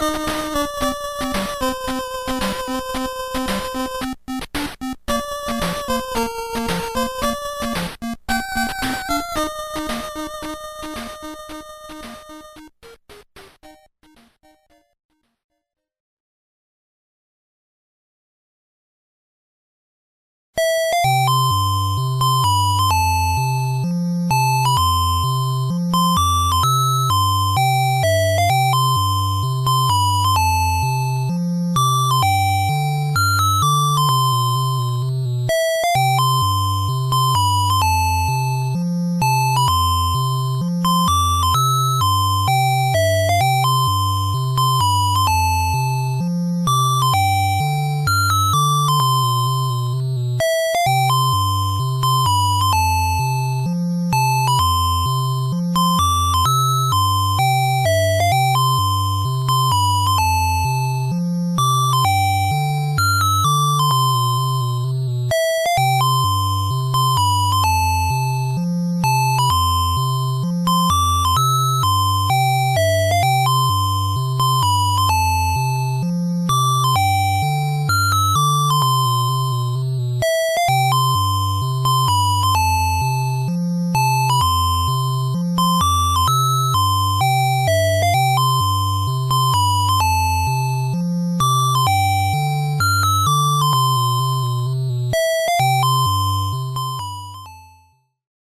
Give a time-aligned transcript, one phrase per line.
[0.00, 0.32] you